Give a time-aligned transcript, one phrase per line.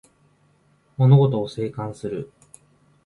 [0.97, 2.31] 物事を静観する